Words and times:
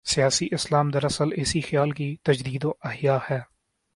'سیاسی 0.05 0.47
اسلام‘ 0.51 0.89
دراصل 0.89 1.29
اسی 1.35 1.61
خیال 1.61 1.91
کی 1.91 2.17
تجدید 2.23 2.65
و 2.65 2.71
احیا 2.83 3.17
ہے۔ 3.29 3.41